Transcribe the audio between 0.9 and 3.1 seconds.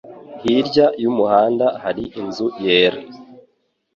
y'umuhanda hari inzu yera.